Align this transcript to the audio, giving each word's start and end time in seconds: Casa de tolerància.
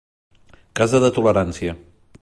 Casa 0.79 1.03
de 1.05 1.13
tolerància. 1.19 1.77